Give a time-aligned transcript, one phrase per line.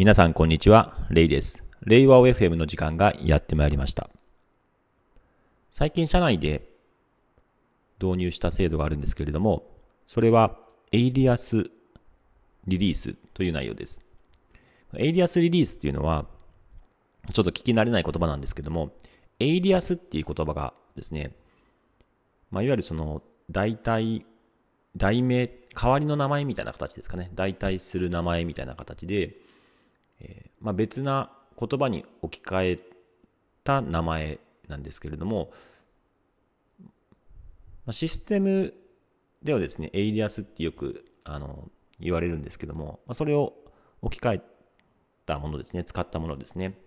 [0.00, 1.62] 皆さんこんにちは、レイです。
[1.82, 4.08] レイワオ FM の時間がやってまいりました。
[5.70, 6.70] 最近社内で
[8.00, 9.66] 導入した制度があるんですけれども、
[10.06, 10.56] それは
[10.90, 11.70] エイリアス
[12.66, 14.00] リリースという内容です。
[14.96, 16.24] エイリアスリリースっていうのは、
[17.30, 18.92] ちょっと聞き慣れない言葉なんですけども、
[19.38, 21.36] エイリアスっていう言葉がですね、
[22.50, 24.24] まあ、いわゆるその代替、
[24.96, 27.30] 代名、代わりの名前みたいな形ですかね。
[27.34, 29.36] 代替する名前みたいな形で、
[30.20, 32.82] え、まあ、別な言葉に置き換え
[33.64, 34.38] た名前
[34.68, 35.52] なんですけれども、
[37.86, 38.74] ま、システム
[39.42, 43.54] ではですね、エイリアスってよくあの言われるんですけども、ま、それを
[44.02, 44.42] 置き換え
[45.26, 46.78] たものですね、使ったものですね。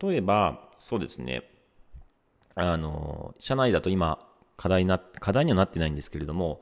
[0.00, 1.48] 例えば、そうですね、
[2.54, 4.18] あの、社内だと今、
[4.56, 6.60] 課題な、課題にはなってないんですけれども、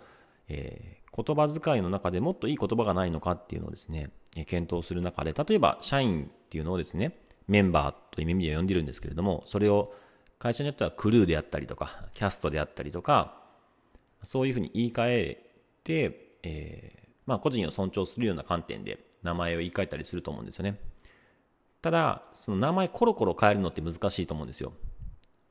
[0.48, 4.10] え、言葉遣いの中でもっといい言葉がないのかっていうのをですね、
[4.46, 9.94] 検討する中で、例えば社員っていうのをですね、メンバーという意味では呼んでるんですけれども、それを
[10.38, 13.36] 会社によってはクルーであったりとか、キャストであったりとか、
[14.22, 15.50] そういうふうに言い換え
[15.84, 20.80] て、えー、まあ個人を尊重するような観点で名前を言い換えたりすると思うんですよね。
[21.80, 24.72] ただ、その名前コロコロ変えるのって難しいと思うんですよ。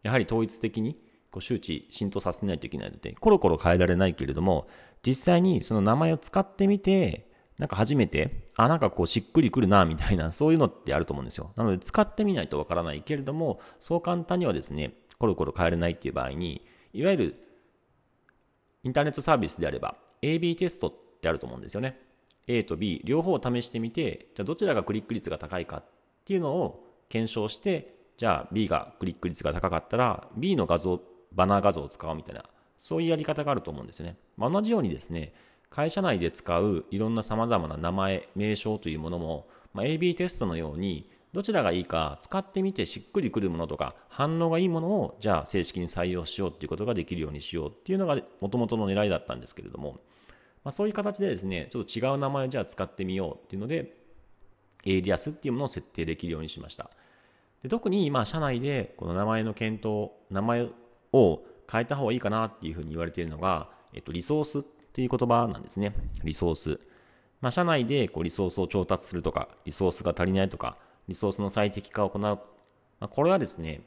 [0.01, 0.97] やはり統一的に
[1.33, 4.67] こう周知浸透させないといけないので、コロコロ変えられないけれども、
[5.05, 11.51] 実際にその名前を使ってみて、なんか初めて、あ、なんかこうしっくりくるな、みたいな、そういうのってあると思うんですよ。
[11.55, 17.35] なので使ってみないとわからないけれども、そう簡単にはですね、コロコロ変えれないっていう場合に、いわゆる
[18.83, 21.99] インターネットサービスであれば、AB テストってあると思うんですよね。
[22.47, 25.85] A と B 両方を試してみて、じゃあどちらがクリック率が高いかっ
[26.25, 31.01] ていうのを検証して、じゃあ B がクリック率が高かったら B の画像、
[31.35, 32.45] バナー画像を使おうみたいな、
[32.77, 34.17] そういうやり方があると思うんですよね。
[34.37, 35.33] まあ、同じようにですね、
[35.69, 49.99] 会社内で使ういろんな様々な名前、名称というものも、まあ、AB テストのように、どちらがいいか使ってみてしっくりくるものとか、反応がいいものを、じゃあ正式に採用しようっていうことができるようにしようっていうのが元々の狙いだったんですけれども、
[50.63, 53.97] まあ、そういう形でですね、ちょっと違う名前をじゃあ使ってみようっていうので、
[54.85, 56.91] エイリアスっていうものを設定できるようにしました。
[57.63, 60.67] で特に今、社内でこの名前の検討、名前
[61.13, 65.94] を変えた方がいいかなっていうふうに言われているのが、えっと、リソースっていう言葉なんですね。
[66.24, 66.79] リソース。
[67.41, 72.22] まあ、社内でこうリソースを調達するとか、リソースが足りないとか、リソースの最適化を行う。
[72.22, 72.40] ま
[73.00, 73.81] あ、これはですね、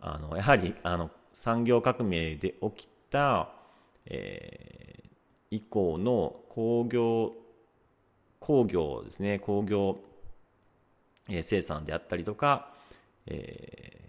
[0.00, 3.50] あの、やはり、あの、産業革命で起きた、
[4.06, 5.08] えー、
[5.50, 7.32] 以降の工業、
[8.38, 9.98] 工業ですね、工業、
[11.28, 12.72] えー、生産であったりとか、
[13.26, 14.03] えー、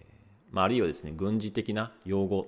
[0.55, 2.47] まあ、あるいはですね、軍事的な用語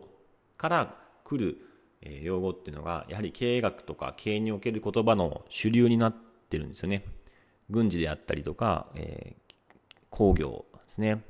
[0.58, 1.68] から来る
[2.02, 6.16] え用語っていうのが、やはり経営学とか経営における言葉の主流になっ
[6.50, 7.04] てるんですよね。
[7.70, 11.24] 軍事であったりとか、えー、工業ですね。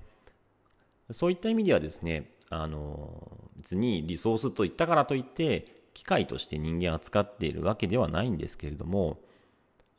[1.11, 9.19] そういった意味ではですね、あの、別にリソースといったからといって、機械として人間は使っているわけではないんですけれども、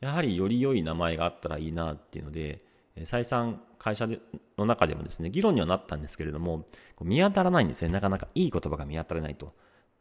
[0.01, 2.61] やはりより良い名前があったらいいなっていうので、
[3.05, 4.21] 再三会社で
[4.57, 6.67] の中でもですね、議論にはなったんですけれども、
[7.03, 7.91] 見当たらないんですね。
[7.91, 9.53] なかなかいい言葉が見当たらないと。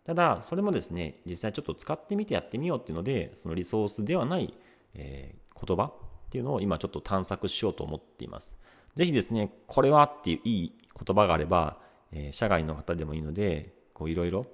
[0.06, 4.54] ただ、それもですね、実際ちょっと使ってみてやってみようっていうので、そのリソースではない、
[4.94, 8.58] えー、言葉っていうのを今ちょっと探索しようと思っています。
[8.96, 10.74] ぜひですね、これはっていういい
[11.06, 11.78] 言葉があれば、
[12.12, 14.48] えー、社外の方でもいいので、こういろいろ、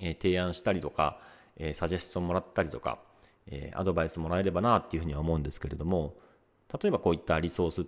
[0.00, 1.20] え提案したりとか、
[1.56, 2.98] えサジェスションもらったりとか、
[3.46, 6.14] えアドバイスもらえればなっていうふうには思うんですけれども、
[6.80, 7.86] 例えばこういったリソース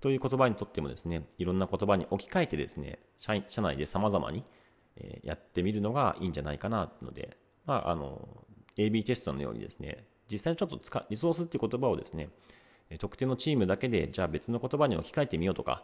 [0.00, 4.44] という言葉にとってもですね、いろんな言葉に置き換えてですね、社社内で様々に、
[5.22, 7.36] やってみるのがいいんじゃないかなので、
[7.66, 8.44] まあ、あの
[8.76, 12.28] AB テストのようにですね実際にちょっと使リソースっていう言葉をですね
[12.98, 15.82] 特定のチームだけでじゃあ別の言葉に置き換えてみようとか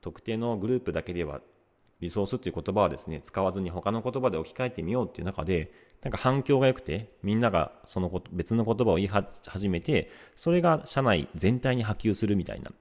[0.00, 1.40] 特定のグループだけでは
[2.02, 12.74] リソースっていう言葉はですね使わずに他の言葉で置き換えてみようっていう中でなんか反響が良くてみんながそのこと別の言葉を言い始めてそれが社内全体に波及するみたいな、ま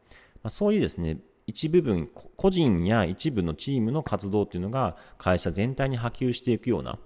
[0.45, 6.98] あ、そういうですね一部分、個人や一部のチームの活動というのが会社全体に波及していくような、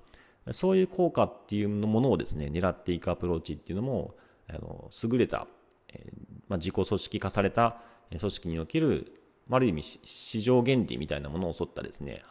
[0.51, 4.15] そういう効果っていうものをですね、狙っていくアプローチっていうのも、
[4.47, 5.47] あの優れた、
[5.89, 6.11] え
[6.47, 7.81] まあ、自己組織化された
[8.15, 9.11] 組織における、
[9.51, 12.23] ある意味市場原理みたいなものを沿ったですね、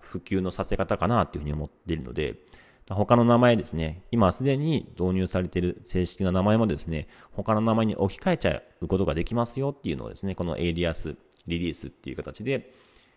[0.00, 2.36] 普及のさせ方かなというふうに思っているので、
[2.90, 11.16] 他の名前ですね、今すでに導入されている正式な名前もですね、他の名前に置き換えちゃうことができますよっていうのをですね、このエイリアス、
[11.46, 12.72] リリースっていう形で、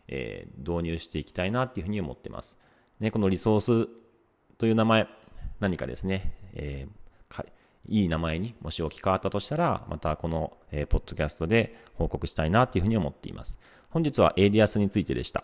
[0.08, 2.60] えー、導入していきたいなっていうふうに思っています。
[3.00, 3.90] ね、このリソース
[4.58, 5.08] という名前、
[5.60, 7.05] 何かですね、えー、
[7.88, 13.60] いい名前にもし置き換わったとしたら、またこの、えー、ポッドキャストで報告したいなっていうふうに思っています。
[13.90, 15.44] 本日はエイリアスについてでした。